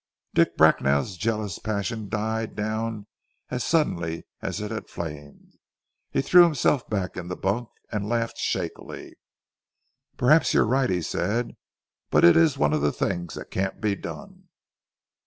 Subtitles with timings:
[0.33, 3.05] Dick Bracknell's jealous passion died down
[3.51, 5.59] as suddenly as it had flamed.
[6.09, 9.13] He threw himself back in the bunk and laughed shakily.
[10.17, 11.55] "Perhaps you're right," he said,
[12.09, 14.45] "but it is one of the things that can't be done."